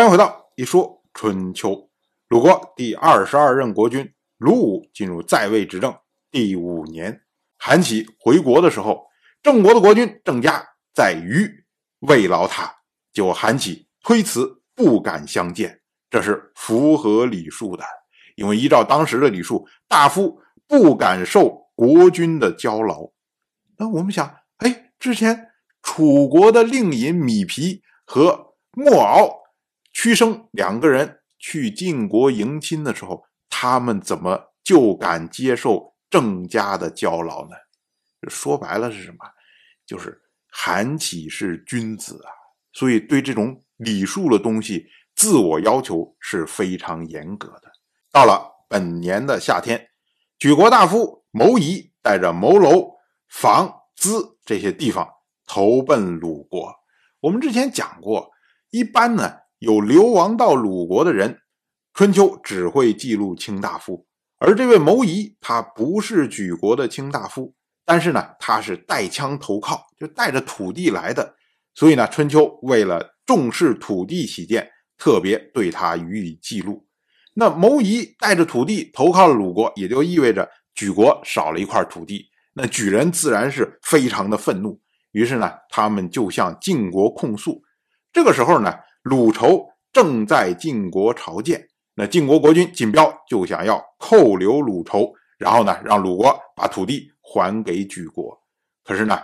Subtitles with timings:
[0.00, 1.90] 欢迎回到一说春秋。
[2.28, 5.94] 鲁国第二十二任国君鲁武进入在位执政
[6.30, 7.20] 第五年，
[7.58, 9.06] 韩起回国的时候，
[9.42, 11.46] 郑国的国君郑家在虞
[11.98, 12.74] 慰劳他，
[13.12, 15.78] 就韩起推辞，不敢相见，
[16.08, 17.84] 这是符合礼数的。
[18.36, 23.10] 因为依照当时的礼数，大夫不敢受国君的交劳。
[23.76, 25.48] 那我们想，哎，之前
[25.82, 29.42] 楚国的令尹米皮和莫敖、
[30.02, 31.18] 屈生两个人。
[31.38, 37.56] 去晋国迎亲的时候，他们怎么就敢接受郑家的交劳呢？
[38.28, 39.18] 说白了是什么？
[39.86, 40.18] 就是
[40.50, 42.32] 韩起是君子啊，
[42.72, 47.70] 所以对这种礼数的东西，自我要求是非常严格的。
[48.10, 49.88] 到了本年的夏天，
[50.38, 52.96] 举国大夫牟仪带着牟楼、
[53.28, 55.06] 房、资这些地方
[55.46, 56.74] 投奔鲁国。
[57.20, 58.30] 我们之前讲过，
[58.70, 59.39] 一般呢。
[59.60, 61.38] 有流亡到鲁国的人，
[61.92, 64.06] 春秋只会记录卿大夫。
[64.38, 71.34] 而这位牟仪，他不是举国的卿大夫，但是呢，他是带枪投靠，就带着土地来的。
[71.74, 76.86] 所以呢，春秋为了重视土地起见，特别对他予以记录。
[77.34, 82.24] 那牟仪带着土地投靠了鲁国，也就意味着举国少了一块土地。
[82.54, 84.80] 那举人自然是非常的愤怒，
[85.12, 87.62] 于是呢，他们就向晋国控诉。
[88.10, 88.74] 这个时候呢。
[89.02, 98.38] 鲁仇正在晋国朝见，那晋国国君晋彪就想要扣留鲁仇，然后呢，让鲁国把土地还给举国。
[98.84, 99.18] 可是呢，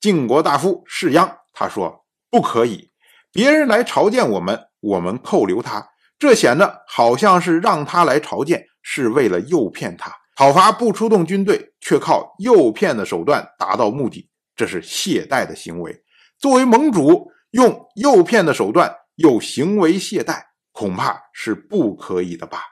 [0.00, 2.90] 晋国大夫士鞅他说不可以，
[3.32, 16.02] 别人来朝见我们，我们扣留他，这显得好像是让他来朝见是为了诱骗他，讨伐不出动军队，却靠诱骗的手段达到目的，这是懈怠的行为。
[16.36, 18.92] 作为盟主，用诱骗的手段。
[19.20, 22.62] 又行为懈怠，恐怕是不可以的吧？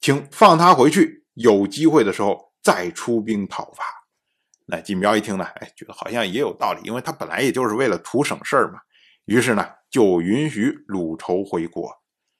[0.00, 3.84] 请放他回去，有机会的时候再出兵讨伐。
[4.64, 8.78] 那金彪一听呢，哎，觉得好像也有道理，因为他本来也就是为了图省事儿嘛。
[9.26, 11.90] 于是呢，就允许鲁仇回国。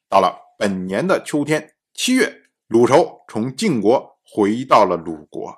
[0.08, 2.34] 到了本年的秋天七月，
[2.66, 5.54] 鲁仇从晋国回到了鲁国。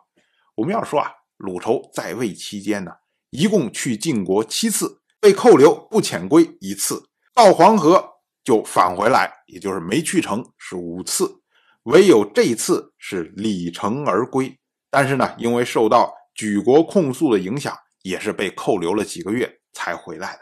[0.57, 2.91] 我们要说啊，鲁仇在位期间呢，
[3.31, 7.11] 一共去晋国七次，被扣留不遣归一次。
[7.35, 8.05] 到黄河
[8.45, 11.41] 就返回来，也就是没去成，是五次，
[11.85, 14.59] 唯有这次是礼成而归。
[14.91, 20.41] 但是呢，因为受到举国控诉的影响，也是被扣留了几个月才回来的。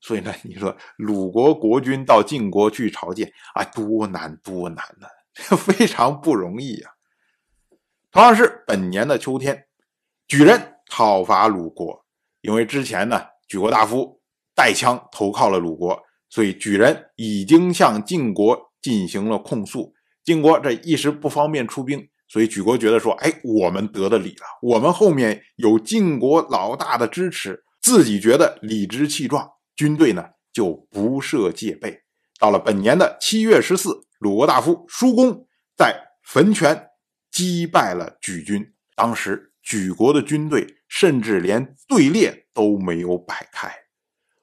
[0.00, 5.06] 所以呢，你说鲁国国君到晋国去朝见啊，多难多难呢，
[5.56, 6.90] 非常不容易呀。
[8.10, 9.66] 同样是本年的秋天，
[10.26, 12.04] 举人讨伐鲁国，
[12.40, 14.20] 因为之前呢，举国大夫
[14.56, 16.02] 带枪投靠了鲁国。
[16.32, 19.92] 所以举人已经向晋国进行了控诉，
[20.24, 32.00] 晋国这一时不方便出兵，所以举国觉得说：“哎，我们得了理了，我们后面有晋国老大的支持，自己觉得理直气壮，军队呢就不设戒备。”
[32.40, 35.94] 到了本年的七月十四，鲁国大夫叔公在
[36.24, 36.88] 坟泉
[37.30, 43.70] 击败了举军，当时举国的军队甚至连队列都没有摆开。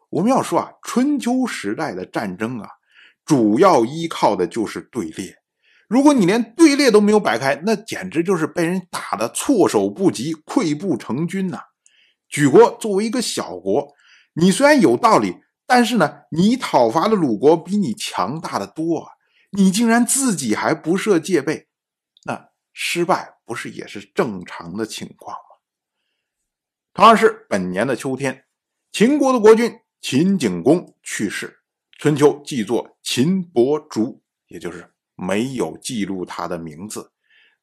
[0.09, 2.69] 我们要说啊，春秋时代的战争啊，
[3.25, 5.35] 主要依靠的就是队列。
[5.87, 11.59] 如果你连队列都没有摆开，那简直就是被人打的措手不及、溃不成军呐！
[12.27, 13.93] 举国作为一个小国，
[14.33, 19.11] 你虽然有道理，但是呢，你讨伐的鲁国比你强大的多，啊，
[19.51, 21.67] 你竟然自己还不设戒备，
[22.25, 25.41] 那失败不是也是正常的情况吗？
[26.93, 28.45] 同样是本年的秋天，
[28.91, 29.79] 秦国的国君。
[30.01, 31.59] 秦景公去世，
[31.97, 37.11] 春秋记作秦伯竹，也就是没有记录他的名字，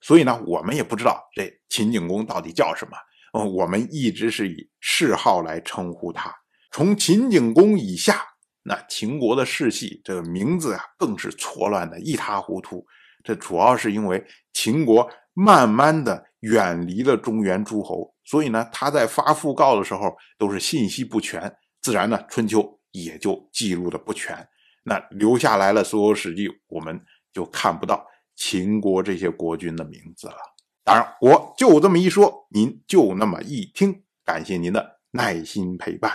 [0.02, 2.92] 所以呢，我们也不知道这秦景公到底叫什么。
[3.32, 6.30] 嗯，我们一直是以谥号来称呼他。
[6.72, 8.22] 从秦景公以下，
[8.62, 12.86] 那秦国的世系这个名字啊，更是错乱的一塌糊涂。
[13.24, 14.22] 这主要是因为
[14.52, 21.50] 秦国慢慢的远离了中原诸侯，所以呢，他在发讣告的时候都是信息不全。
[21.86, 24.36] 自然呢，春秋也就记录的不全，
[24.82, 27.00] 那留下来了所有史记，我们
[27.32, 28.04] 就看不到
[28.34, 30.34] 秦国这些国君的名字了。
[30.82, 36.10] 当然，我就这么一说，您就那么一听，感谢您的耐心陪伴。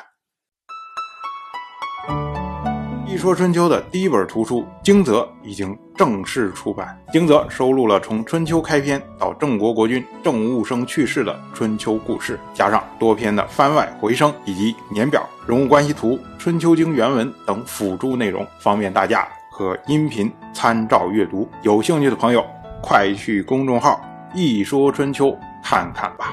[3.08, 21.50] 一说春秋的第一本图书《惊泽》已经正式出版，《惊泽》收录了从春秋开篇到郑国国君郑务生去世的春秋故事，加上多篇的番外回声以及年表、人物关系图、春秋经原文等辅助内容，方便大家和音频参照阅读。
[21.64, 22.46] 有兴趣的朋友，
[22.82, 24.00] 快去公众号
[24.36, 26.32] “一说春秋”看看吧。